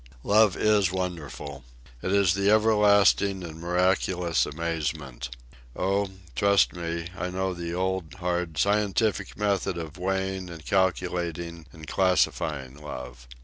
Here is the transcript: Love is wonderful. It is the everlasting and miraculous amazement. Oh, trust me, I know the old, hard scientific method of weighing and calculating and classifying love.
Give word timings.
Love 0.23 0.57
is 0.57 0.91
wonderful. 0.91 1.63
It 2.01 2.11
is 2.11 2.33
the 2.33 2.49
everlasting 2.49 3.43
and 3.43 3.59
miraculous 3.61 4.47
amazement. 4.47 5.29
Oh, 5.75 6.09
trust 6.35 6.73
me, 6.73 7.09
I 7.15 7.29
know 7.29 7.53
the 7.53 7.75
old, 7.75 8.15
hard 8.15 8.57
scientific 8.57 9.37
method 9.37 9.77
of 9.77 9.99
weighing 9.99 10.49
and 10.49 10.65
calculating 10.65 11.67
and 11.71 11.85
classifying 11.85 12.77
love. 12.81 13.27